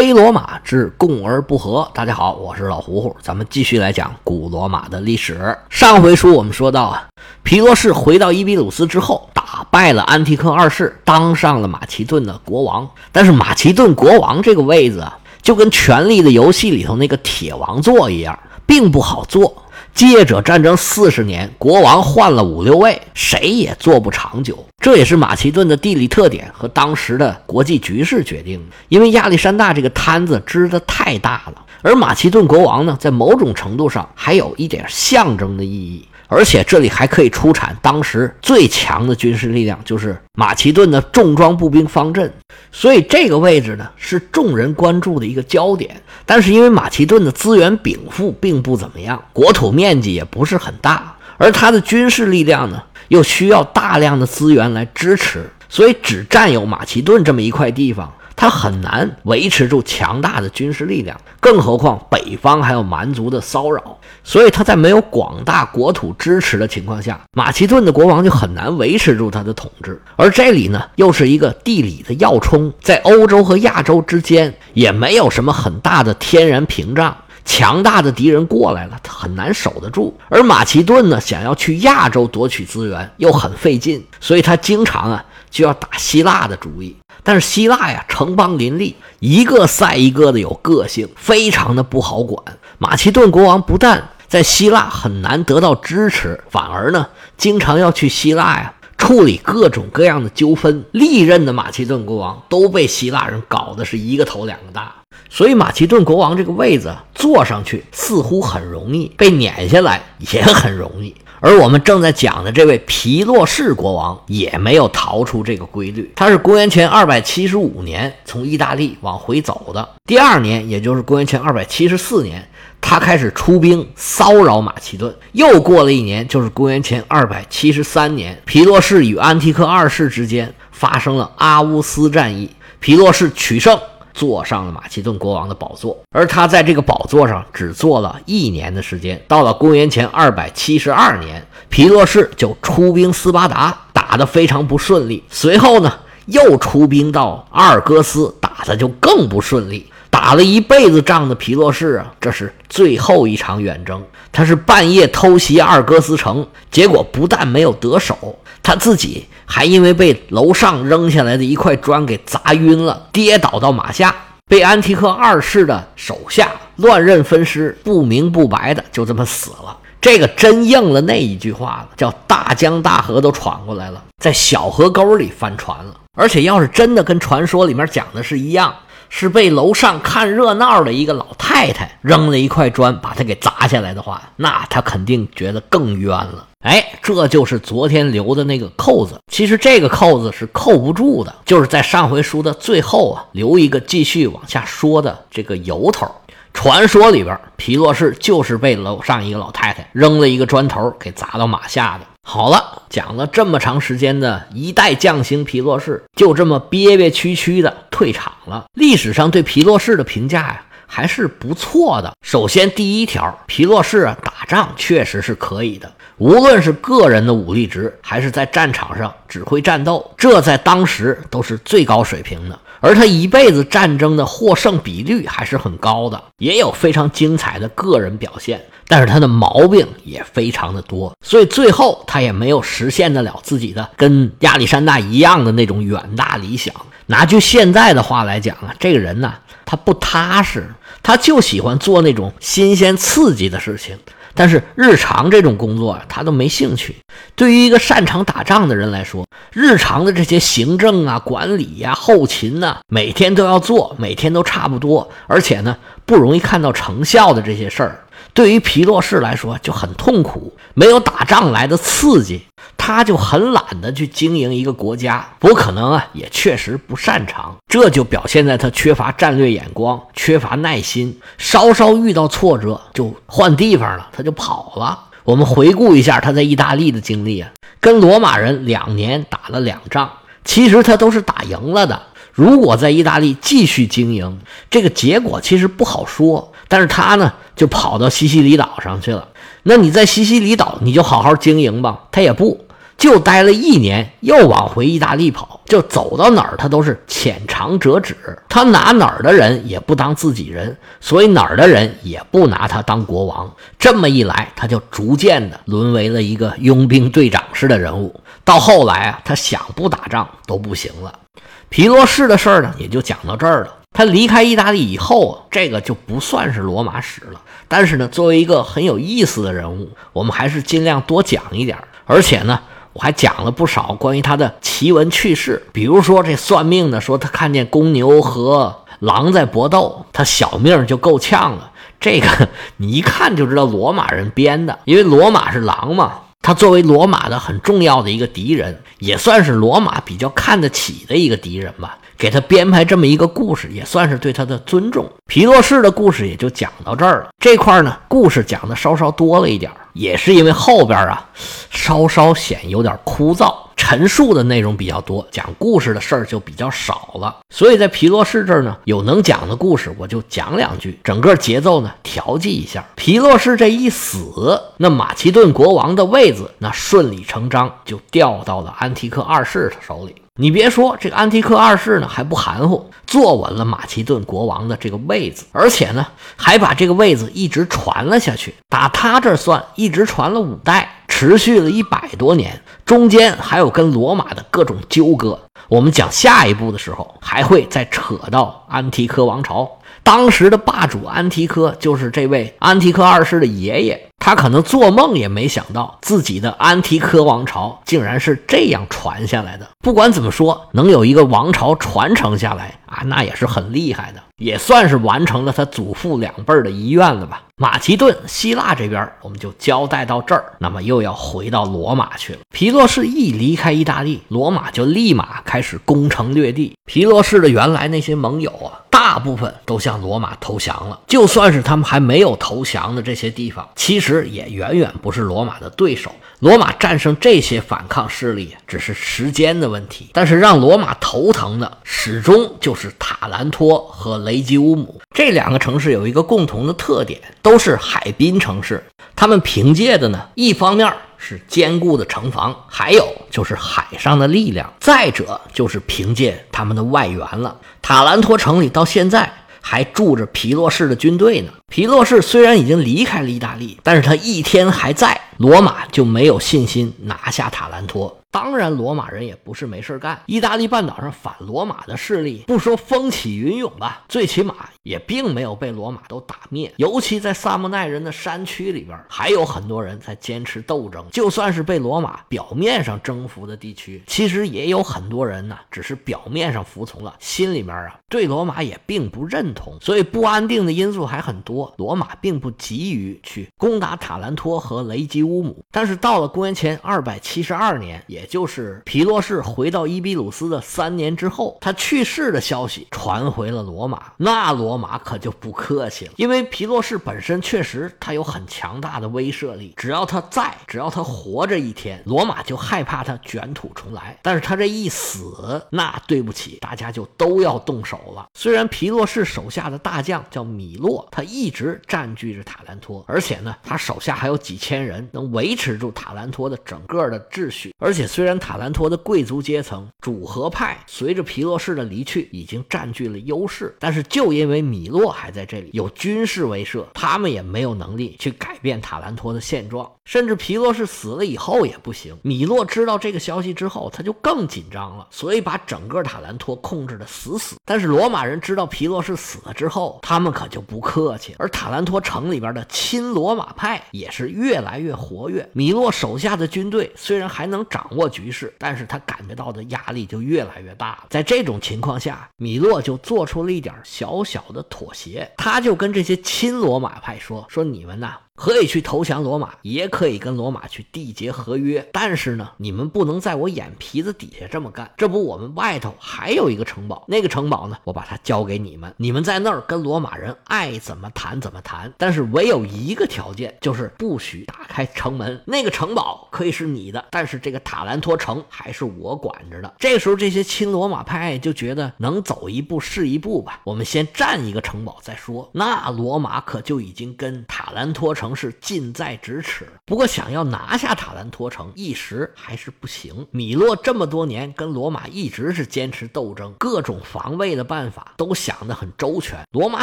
[0.00, 1.90] 黑罗马之共而不和。
[1.92, 5.58] 大家好，我是老胡胡，咱们继续来讲古罗马的历史。
[5.68, 7.08] 上回书我们说到啊，
[7.42, 12.88] 皮洛士回到伊比鲁斯之后，打败了安提柯二世，当上了马其顿的国王。
[13.10, 19.52] 但是马其顿国王这个位子啊，就跟《权力的游戏》里头那个铁王座一样，并不好坐。
[19.98, 24.64] 接着战争四十年，国王换了五六位，谁也做不长久。
[24.80, 28.76] 这也是马其顿的地理特点和当时的国际局势决定的。
[28.90, 36.06] 因为亚历山大这个摊子支的太大了，而马其顿国王呢，在某种程度上还有一点象征的意义。
[36.28, 42.32] 而且这里还可以出产当时最强的军事力量，就是马其顿的重装步兵方阵。
[42.70, 46.00] 所以这个位置呢，是众人关注的一个焦点。
[46.26, 58.12] 但是因为马其顿的资源禀赋并不怎么样，国土面积也不是很大，而它的军事力量呢，又需要大量的资源来支持，所以只占有马其顿这么一块地方。
[58.38, 70.00] 他很难维持住强大的军事力量，更何况北方还有蛮族的骚扰，所以他在没有广大国土支持的情况下，马其顿的国王就很难维持住他的统治。
[70.14, 77.16] 而这里呢，又是一个地理的要冲，在欧洲和亚洲之间也没有什么很大的天然屏障，
[77.50, 80.14] 强大的敌人过来了，他很难守得住。
[80.28, 86.94] 而马其顿呢，想要去亚洲夺取资源又很费劲，所以他经常啊就要打希腊的主意。
[87.22, 92.44] 但是希腊呀，城邦林立，一个赛一个的有个性，非常的不好管。
[92.76, 100.84] 马其顿国王不但在希腊很难得到支持，反而呢，经常要去希腊呀处理各种各样的纠纷。
[100.92, 104.94] 历任的马其顿国王都被希腊人搞得是一个头两个大，
[105.30, 111.14] 所以马其顿国王这个位子坐上去似乎很容易，被撵下来也很容易。
[111.40, 116.10] 而我们正在讲的这位皮洛士国王也没有逃出这个规律。
[116.16, 119.88] 他是公元前二百七十五年从意大利往回走的。
[120.04, 122.48] 第二年，也就是公元前二百七十四年，
[122.80, 125.14] 他开始出兵骚扰马其顿。
[125.32, 132.50] 又过了一年，就是公元前二百七十三年，皮洛士与安提柯二世之间发生了阿乌斯战役，
[132.80, 133.78] 皮洛士取胜。
[134.18, 139.22] 坐上了马其顿国王的宝座，而他在这个宝座上只坐了一年的时间。
[139.28, 145.22] 到了公元前二百七十二年，皮洛士就出兵斯巴达，打得非常不顺利。
[145.30, 145.92] 随后呢，
[146.26, 149.86] 又出兵到阿尔戈斯，打得就更不顺利。
[150.10, 154.02] 打了一辈子仗的皮洛士啊，这是最后一场远征。
[154.32, 158.36] 他是半夜偷袭阿尔戈斯城，结果不但没有得手，
[158.68, 159.26] 他自己。
[159.50, 164.14] 还因为被楼上扔下来的一块砖给砸晕了，跌倒到马下，
[164.46, 169.74] 被安提克二世的手下乱刃分尸，不明不白的就这么死了。
[170.02, 175.94] 这个真应了那一句话了，叫大江大河都闯过来了，在小河沟里翻船了。
[176.14, 178.74] 而且要是真的跟传说里面讲的是一样。
[179.08, 186.46] 是被楼上看热闹的一个老太太扔了一块砖，把他给砸下来的话，那他肯定觉得更冤了。
[186.60, 189.18] 哎，这就是昨天留的那个扣子。
[189.32, 196.10] 其实这个扣子是扣不住的，就是在上回书的最后啊，留一个继续往下说的这个由头。
[196.52, 202.06] 传说里边，皮洛士就是被楼上一个老太太扔了一个砖头给砸到马下的。
[202.30, 208.66] 好了，讲了这么长时间的一代将星皮洛士，就这么憋憋屈屈的退场了。
[208.74, 212.12] 历史上对皮洛士的评价呀，还是不错的。
[212.20, 222.58] 首先，第一条，皮洛士啊，打仗确实是可以的，无论是个人的武力值，还是在战场上指挥战斗，这在当时都是最高水平的。
[222.80, 236.74] 而他一辈子战争的获胜比率还是很高的，也有非常精彩的个人表现，但是他的毛病也非常的多，所以最后他也没有实现得了自己的跟亚历山大一样的那种远大理想。
[237.06, 239.32] 拿句现在的话来讲啊，这个人呢，
[239.64, 240.68] 他不踏实，
[241.02, 243.98] 他就喜欢做那种新鲜刺激的事情。
[244.34, 246.94] 但是日常这种工作啊，他都没兴趣。
[247.34, 258.04] 对于一个擅长打仗的人来说，日常的这些行政啊、管理呀、后勤呐，每天都要做，每天都差不多，而且呢，不容易看到成效的这些事儿。
[258.34, 262.42] 对于皮洛士来说就很痛苦，没有打仗来的刺激，
[262.76, 265.26] 他就很懒得去经营一个国家。
[265.40, 275.06] 不可能啊，也确实不擅长，这就表现在他缺乏战略眼光，缺乏耐心，稍稍遇到挫折就换地方了，他就跑了。
[275.28, 280.10] 我们回顾一下他在意大利的经历啊，跟罗马人两年打了两仗，
[280.42, 282.00] 其实他都是打赢了的。
[282.32, 284.38] 如果在意大利继续经营，
[284.70, 286.50] 这个结果其实不好说。
[286.66, 289.28] 但是他呢，就跑到西西里岛上去了。
[289.64, 292.04] 那你在西西里岛，你就好好经营吧。
[292.10, 292.64] 他也不，
[292.98, 298.16] 就待了一年，又往回意大利跑，就走到哪儿他都是浅尝辄止，
[298.48, 303.48] 他拿哪儿的人也不当自己人，所以哪儿的人也不拿他当国王。
[303.78, 308.20] 这么一来，他就逐渐的沦为了一个佣兵队长式的人物。
[308.44, 311.20] 到后来啊，他想不打仗都不行了。
[311.68, 313.76] 皮洛士的事儿呢，也就讲到这儿了。
[313.92, 317.40] 他离开意大利以后，这个就不算是罗马史了。
[317.68, 321.78] 但是呢，作为一个很有意思的人物，我们还是尽量多讲一点。
[322.04, 322.58] 而且呢，
[322.98, 325.64] 我还讲了不少关于他的奇闻趣事。
[325.72, 331.70] 比如说，这算命的说他看见公牛和狼在搏斗，他小命就够呛了。
[332.00, 332.48] 这个
[332.78, 336.22] 你一看就知道罗马人编的，因为罗马是狼嘛。
[336.42, 341.98] 他作为罗马的很重要的一个敌人，也算是罗马比较看得起的一个敌人吧。
[342.18, 345.08] 给他编排这么一个故事，也算是对他的尊重。
[345.28, 347.28] 皮洛士的故事也就讲到这儿了。
[347.38, 351.24] 这块呢，故事讲的稍稍多了一点，也是因为后边啊，
[351.70, 357.36] 稍稍显有点枯燥，陈述的内容比较多，讲故事的事儿就比较少了。
[357.54, 362.84] 所以在皮洛士这儿呢，有能讲的故事，我就讲两句，整个节奏呢调剂一下。
[362.96, 370.16] 皮洛士这一死，那马其顿国王的位子，那顺理成章就掉到了安提克二世的手里。
[370.40, 376.06] 你别说，这个安提克二世呢还不含糊，坐稳了马其顿国王的这个位子，而且呢
[376.36, 378.54] 还把这个位子一直传了下去。
[378.68, 385.40] 打他这算，一直传了五代，持续了一百多年，中间还有跟罗马的各种纠葛。
[385.66, 389.68] 我们讲下一步的时候，还会再扯到安提柯王朝。
[390.08, 399.68] 当时的霸主安提柯就是这位安提柯二世的爷爷，他可能做梦也没想到自己的安提柯王朝竟然是这样传下来的。
[399.80, 407.42] 不管怎么说，能有一个王朝传承下来啊，那也是很厉害的，也算是完成了他祖父两辈的遗愿了吧。
[407.56, 412.38] 马其顿、希腊这边我们就交代到这儿，那么又要回到罗马去了。
[412.50, 416.74] 皮洛士一离开意大利，罗马就立马开始攻城略地。
[416.86, 421.00] 皮洛士的原来那些盟友啊，大部分都向罗马投降了。
[421.06, 426.14] 就算是他们还没有投降的这些地方，其实也远远不是罗马的对手。
[426.40, 430.10] 罗马战胜这些反抗势力只是时间的问题。
[430.12, 437.18] 但是让罗马头疼的，始终就是塔兰托和雷吉乌姆这两个城市有一个共同的特点。
[437.40, 438.84] 都是海滨城市，
[439.16, 447.58] 他们凭借的呢，一方面是坚固的城防，还有就是海上的力量，再者就是凭借他们的外援了。
[447.82, 449.30] 塔兰托城里到现在
[449.60, 451.52] 还住着皮洛士的军队呢。
[451.66, 458.16] 皮洛士虽然已经离开了意大利，但是他一天还在，罗马就没有信心拿下塔兰托。
[458.30, 460.20] 当然，罗马人也不是没事干。
[460.26, 464.54] 意大利半岛上反罗马的势力，不说风起云涌吧，最起码
[464.88, 466.72] 也并没有被罗马都打灭。
[466.76, 471.04] 尤其在萨莫奈人的山区里边，还有很多人在坚持斗争。
[471.10, 479.76] 就算是被罗马表面上征服的地区，其实也有很多人呢，只是表面上服从了，心里面啊对罗马也并不认同。
[479.82, 481.70] 所以不安定的因素还很多。
[481.76, 485.62] 罗马并不急于去攻打塔兰托和雷吉乌姆。
[485.70, 496.12] 但是到了公元前二百七十二年，也就是皮洛士回到伊比鲁斯的三年之后，他去世的消息传回了罗马，那罗马可就不客气了。
[496.16, 504.18] 因为皮洛士本身确实他有很强大的威慑力，只要他在，只要他活着一天，罗马就害怕他卷土重来。
[504.22, 508.26] 但是他这一死，那对不起，大家就都要动手了。
[508.34, 518.08] 虽然皮洛士手下的大将叫米洛，他一直占据着塔兰托，而且呢，他手下还有几千人能维持住塔兰托的整个的秩序，而且。
[518.08, 529.90] 虽然塔兰托的贵族阶层主和派随着皮洛士的离去已经占据了优势，但是就因为米洛还在这里有军事威慑，他们也没有能力去改变塔兰托的现状。
[530.04, 532.16] 甚至皮洛士死了以后也不行。
[532.22, 537.56] 米洛知道这个消息之后，他就更紧张了，所以把整个塔兰托控制的死死。
[537.66, 541.34] 但是罗马人知道皮洛士死了之后，他们可就不客气。
[541.38, 545.46] 而塔兰托城里边的亲罗马派也是越来越活跃。
[545.52, 551.04] 米洛手下的军队虽然还能掌握局势，但是他感觉到的压力就越来越大了。
[551.10, 564.88] 在这种情况下，米洛就做出了一点小小的妥协，他就跟这些亲罗马派说：“说你们呐。”可以去投降罗马，也可以跟罗马去缔结合约，但是呢，你们不能在我眼皮子底下这么干。
[564.96, 571.92] 这不，我们外头还有一个城堡，那个城堡呢，我把它交给你们，你们在那儿跟罗马人爱怎么谈怎么谈。
[571.98, 575.42] 但是唯有一个条件，就是不许打开城门。
[575.44, 579.74] 那个城堡可以是你的，但是这个塔兰托城还是我管着的。
[579.80, 585.50] 这个时候，这些亲罗马派就觉得能走一步是一步吧，我们先占一个城堡再说。
[585.54, 588.27] 那罗马可就已经跟塔兰托城。
[588.28, 589.66] 城市近在咫尺。
[589.86, 593.26] 不过，想要拿下塔兰托城，一时还是不行。
[593.30, 599.38] 米洛这么多年跟罗马一直是坚持斗争，各种防卫的办法都想得很周全。
[599.52, 599.82] 罗马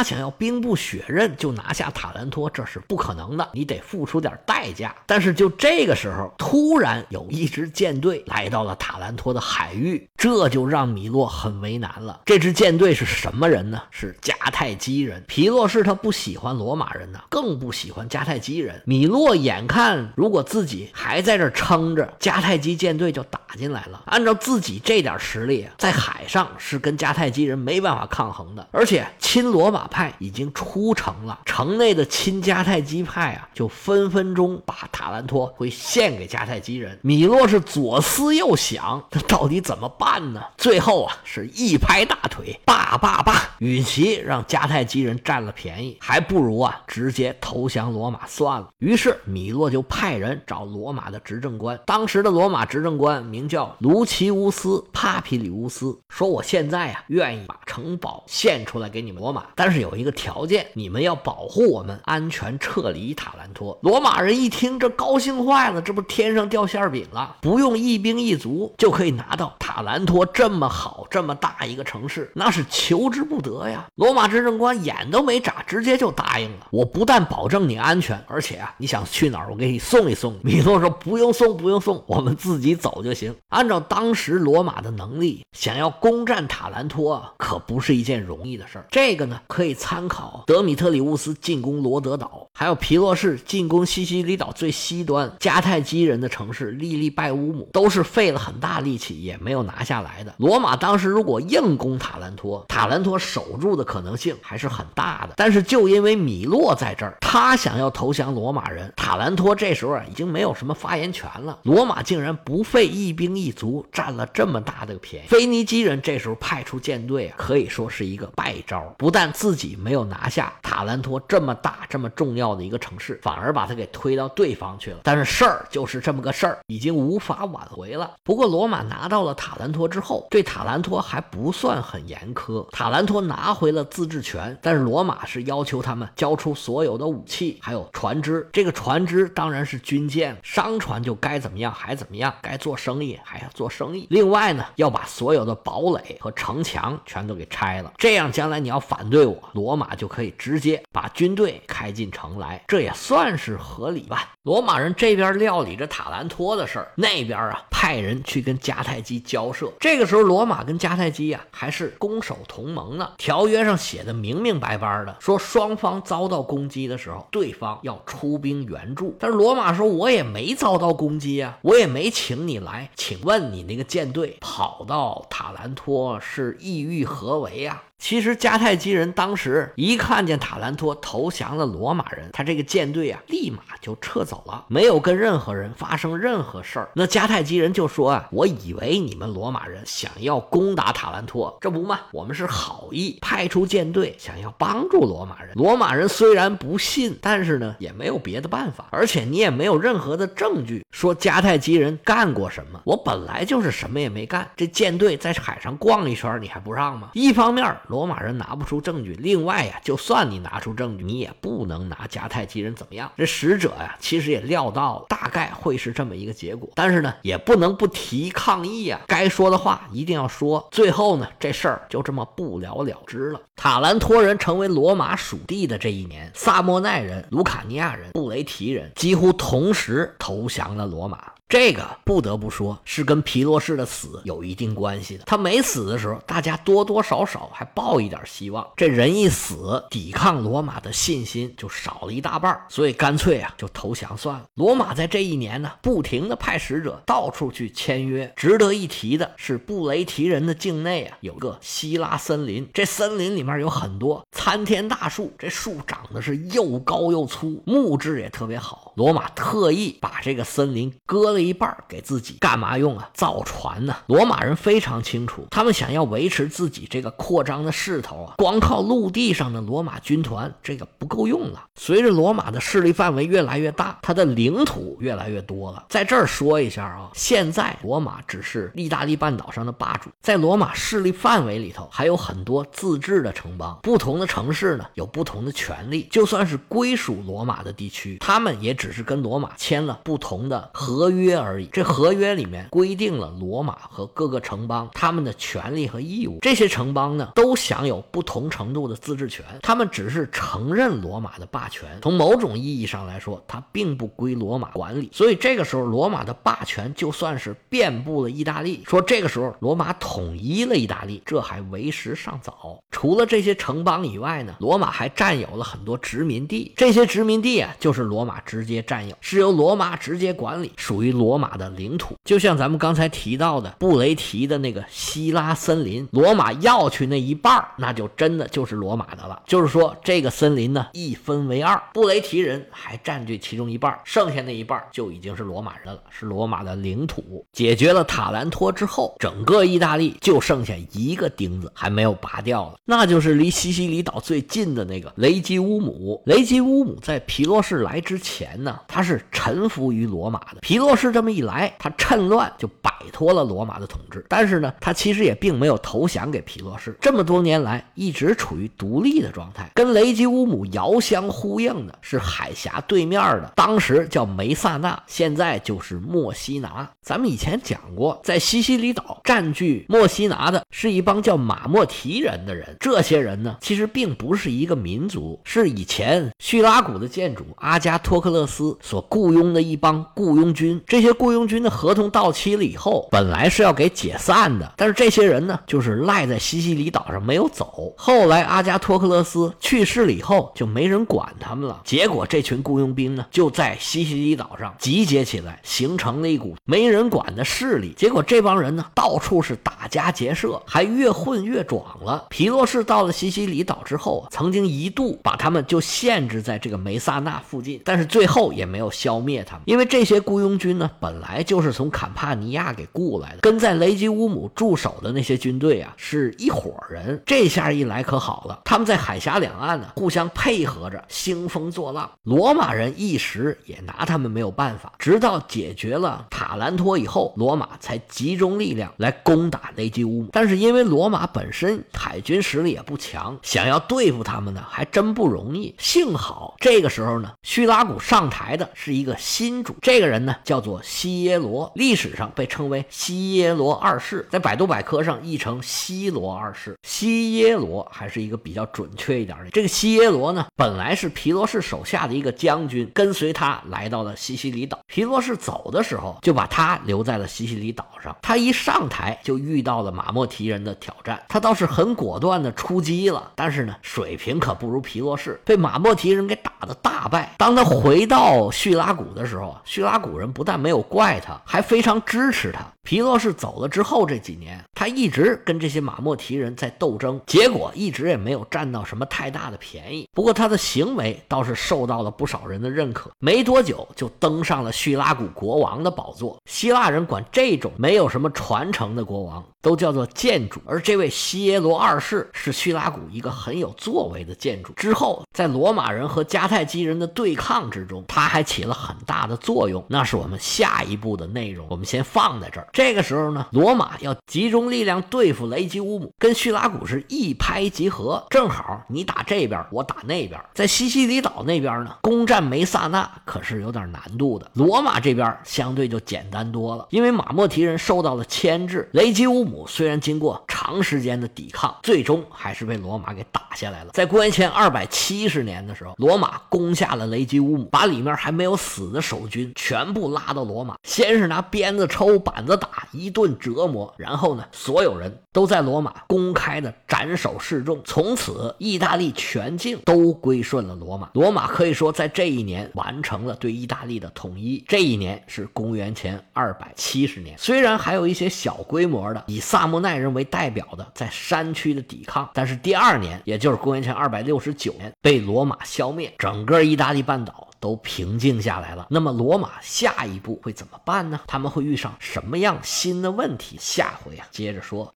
[0.00, 4.94] 想要兵不血刃就拿下塔兰托，这是不可能的，你得付出点代价。
[5.06, 12.20] 但是就这个时候，突然有一支舰队来到了塔兰托的海域，这就让米洛很为难了。
[12.24, 13.82] 这支舰队是什么人呢？
[13.90, 15.24] 是迦太基人。
[15.26, 18.82] 皮洛士他不喜欢罗马人呢，更不喜欢迦太基人。
[18.84, 24.02] 米洛眼看如果自己还在这撑着，迦太基舰队就打进来了。
[24.06, 28.66] 按照自己这点实力，在海上是跟迦太基人没办法抗衡的。
[28.70, 36.98] 而且亲罗马派已经出城了，城内的亲迦太基派啊，就分分钟把塔兰托会献给迦太基人。
[37.02, 40.42] 米洛是左思右想，这到底怎么办呢？
[40.56, 43.34] 最后啊，是一拍大腿，罢罢罢！
[43.58, 48.68] 与其让迦太基人占了便宜，还不如啊直接投降罗马算了。
[48.78, 63.78] 于是米洛就派人找罗马的执政官，当时的罗马执政官名叫卢奇乌斯·帕皮里乌斯，说我现在啊愿意把城堡献出来给你们罗马，但是有一个条件，你们要保护我们安全撤离塔兰托。
[63.82, 73.86] 罗马人一听这高兴坏了，这不天上掉馅饼了，不用一兵一卒就可以拿到塔兰托这么好这么大一个城市，那是求之不得呀。
[73.94, 76.66] 罗马执政官眼都没眨，直接就答应了。
[76.70, 80.38] 我不但保证你安全，而且啊，你想去哪儿，我给你送一送。
[80.42, 83.34] 米诺说不用送，不用送，我们自己走就行。
[83.48, 88.86] 按照当时罗马的能力，想要攻占塔兰托可不是一件容易的事儿。
[88.90, 100.34] 这个呢，可以参考德米特里乌斯进攻罗德岛，还有皮洛士进攻西西里岛最西端迦太基人的城市利利拜乌姆，都是费了很大力气也没有拿下来的。
[100.38, 105.34] 罗马当时如果硬攻塔兰托，塔兰托守住的可能性还是很大的。
[105.36, 111.58] 但是就因为米洛在这儿，他想要投降罗马人，塔兰托这时候啊已经没有什么发言权了。
[111.64, 115.28] 罗马竟然不费一兵一卒占了这么大的便宜。
[115.28, 118.82] 腓尼基人这时候派出舰队啊，可以说是一个败招。
[118.96, 124.98] 不但自己没有拿下塔兰托这么大这么重要到的一个城市，反而把他给推到对方去了。
[125.02, 128.14] 但是事儿就是这么个事儿，已经无法挽回了。
[128.22, 132.64] 不过罗马拿到了塔兰托之后，对塔兰托还不算很严苛。
[132.70, 138.48] 塔兰托拿回了自治权，但是罗马是要求他们交出所有的武器，还有船只。
[138.52, 144.06] 这个船只当然是军舰，商船就该怎么样还怎么样，该做生意还要做生意。
[144.10, 154.34] 另外呢，要把所有的堡垒和城墙全都给拆了，这样将来你要反对我，罗马就可以直接把军队开进城来，这也算是合理吧。
[154.42, 159.72] 罗马人这边料理着塔兰托的事儿，那边啊派人去跟迦太基交涉。
[159.80, 169.16] 这个时候，罗马跟迦太基呀还是攻守同盟呢，条约上写的明明白白的，说双方遭到攻击的时候，对方要出兵援助。
[169.18, 177.82] 但是罗马说，我也没遭到攻击啊，我也没请你来，请问你那个舰队跑到塔兰托是意欲何为呀？
[177.98, 186.90] 其实迦太基人当时一看见塔兰托投降了罗马人，他这个舰队啊，立马就撤走了，没有跟任何人发生任何事儿。
[186.94, 195.52] 那迦太基人就说啊，我以为你们罗马人想要攻打塔兰托，这不嘛，我们是好意派出舰队想要帮助罗马人。
[195.54, 202.80] 罗马人虽然不信，但是呢，也没有别的办法，而且你也没有任何的证据说迦太基人干过什么。
[202.84, 207.10] 我本来就是什么也没干，这舰队在海上逛一圈，你还不让吗？
[207.14, 207.66] 一方面。
[207.88, 213.10] 罗马人拿不出证据，另外呀，就算你拿出证据，你也不能拿迦太基人怎么样。
[213.16, 220.66] 这使者呀，其实也料到了大概会是这么一个结果，但是呢，也不能不提抗议啊，该说的话一定要说。
[220.70, 223.40] 最后呢，这事儿就这么不了了之了。
[223.56, 231.32] 塔兰托人成为罗马属地的这一年，萨莫奈人、卢卡尼亚人、布雷提人几乎同时投降了罗马。
[231.48, 235.22] 这个不得不说是跟皮洛士的死有一定关系的。
[235.26, 238.66] 他没死的时候，大家多多少少还抱一点希望。
[238.76, 244.44] 这人一死，抵抗罗马的信心就少了一大半，所以干脆啊就投降算了。
[244.54, 248.32] 罗马在这一年呢，不停的派使者到处去签约。
[248.34, 258.92] 值得一提的是，布雷提人的境内啊有个希拉森林，这森林里面有很多参天大树，这树长得是又高又粗，木质也特别好。
[258.96, 263.08] 罗马特意把这个森林割了了一半给自己，干嘛用啊？
[263.14, 263.94] 造船呢？
[264.06, 271.64] 罗马人非常清楚，他们想要维持自己这个扩张的势头啊，光靠陆地上的罗马军团这个不够用了。
[271.76, 275.84] 随着罗马的势力范围越来越大，它的领土越来越多了。
[275.88, 286.08] 在这儿说一下啊，现在罗马只是意大利半岛上的霸主，在罗马势力范围里头还有很多自治的城邦，不同的城市呢有不同的权利。
[286.10, 291.66] 就算是归属罗马的地区，他们也只是跟罗马签了不同的合约约而已。
[291.72, 296.38] 这合约里面规定了罗马和各个城邦他们的权利和义务。
[296.40, 301.98] 这些城邦呢都享有不同程度的自治权，他们只是承认罗马的霸权。
[302.02, 305.10] 从某种意义上来说，它并不归罗马管理。
[305.12, 308.84] 所以这个时候，罗马的霸权就算是遍布了意大利。
[308.86, 312.78] 说这个时候罗马统一了意大利，这还为时尚早。
[312.90, 316.72] 除了这些城邦以外呢，罗马还占有了很多殖民地。
[316.76, 322.14] 这些殖民地啊，就是罗马直接占有，是由罗马直接管理，属于罗马的领土。
[322.24, 329.42] 就像咱们刚才提到的布雷提的那个希拉森林，罗马要去那一半那就真的就是罗马的了。
[329.46, 337.44] 就是说，这个森林呢一分为二，布雷提人还占据其中一半，剩下那一半就已经是罗马人了，是罗马的领土。
[337.52, 346.22] 解决了塔兰托之后，整个意大利就剩下一个钉子还没有拔掉了，那就是离西西里岛最近的那个雷吉乌姆。
[346.26, 350.60] 雷吉乌姆在皮洛士来之前呢，他是臣服于罗马的。
[350.60, 354.24] 皮洛士这么一来，他趁乱就把摆脱了罗马的统治。
[354.28, 359.70] 但是呢，他其实也并没有投降给皮洛士，这么多年来一直处于独立的状态。
[359.74, 366.88] 跟雷吉乌姆遥相呼应的是海峡对面的，当时叫梅萨纳，现在就是墨西拿。
[367.00, 372.76] 咱们以前讲过，在西西里岛占据墨西拿的是一帮叫马莫提人的人。
[372.80, 380.82] 这些人呢，其实并不是一个民族，是以前叙拉古的建主阿加托克勒斯所雇佣的一帮雇佣军。
[380.86, 387.94] 这些雇佣军的合同到期了以后，本来是要给解散的，但是这些人呢，就是赖在西西里岛上没有走。
[387.96, 391.80] 后来阿加托克勒斯去世了以后，就没人管他们了。
[391.84, 397.06] 结果这群雇佣兵呢，就在西西里岛上集结起来，形成了一股没人。
[397.06, 402.26] 管的势力，结果这帮人呢，到处是打家劫舍，还越混越壮了。
[402.28, 417.22] 皮洛士到了西西里岛之后，曾经一度把他们就限制在这个梅萨纳附近，但是最后也没有消灭他们，因为这些雇佣军呢，本来就是从坎帕尼亚给雇来的，跟在雷吉乌姆驻守的那些军队啊是一伙人。
[417.24, 426.96] 这下一来可好了，他们在海峡两岸呢，互相配合着兴风作浪，罗马人一时也拿他们没有办法，直到解决了塔兰托。
[426.96, 430.30] 以后，罗马才集中力量来攻打雷吉乌姆。
[430.32, 435.74] 但是因为罗马本身海军实力也不强，想要对付他们呢，还真不容易。
[435.78, 446.76] 幸好这个时候呢，叙拉古上台的是一个新主，这个人呢叫做西耶罗，历史上被称为西耶罗二世，在百度百科上译成西罗二世。
[446.82, 449.50] 西耶罗还是一个比较准确一点的。
[449.50, 454.78] 这个西耶罗呢，本来是皮罗士手下的一个将军，跟随他来到了西西里岛。
[454.86, 456.78] 皮罗士走的时候，就把他。
[456.84, 467.34] 留在了西西里岛上，他一上台就遇到了马莫提人的挑战，他倒是很果断的出击了，但是呢，水平可不如皮洛士，被马莫提人给打得大败。
[467.38, 472.66] 当他回到叙拉古的时候，叙拉古人不但没有怪他，还非常支持他。
[472.82, 480.08] 皮洛士走了之后这几年，他一直跟这些马莫提人在斗争，结果一直也没有占到什么太大的便宜。
[480.12, 486.38] 不过他的行为倒是受到了不少人的认可，没多久就登上了叙拉古国王的宝座。
[486.48, 494.72] 希腊人管这种没有什么传承的国王都叫做建主，而这位西耶罗二世是叙拉古一个很有作为的建主。
[494.74, 499.84] 之后，在罗马人和迦太基人的对抗之中，他还起了很大的作用。
[499.88, 502.68] 那是我们下一步的内容，我们先放在在这儿。
[502.72, 510.40] 这个时候呢，罗马要集中力量对付雷吉乌姆，跟叙拉古是一拍即合，正好你打这边，我打那边。
[510.54, 514.50] 在西西里岛那边呢，攻占梅萨纳可是有点难度的。
[514.54, 516.46] 罗马这边相对就简单。
[516.46, 518.88] 多了，因为马莫提人受到了牵制。
[518.92, 523.90] 雷吉乌姆虽然经过长时间的抵抗，最终还是被罗马给打下来了。
[523.94, 537.82] 在公元前二百七十年的时候，罗马攻下了雷吉乌姆，把里面还没有死的守军全部拉到罗马，先是拿鞭子抽、把板子打，一顿折磨，然后呢，所有人都在罗马公开的斩首示众。
[537.84, 541.10] 从此，意大利全境都归顺了罗马。
[541.12, 544.64] 罗马可以说在这一年完成了对意大利的统一。
[544.66, 546.46] 这一年是公元前二。
[546.46, 558.86] 二百七十年，虽然还有一些小规模的以萨莫奈人为代表的在山区的抵抗，但是第二年，也就是公元前二百六十九年，被罗马消灭，整个意大利半岛都平静下来了。
[558.90, 561.20] 那么罗马下一步会怎么办呢？
[561.26, 563.56] 他们会遇上什么样新的问题？
[563.60, 564.84] 下回啊，接着说。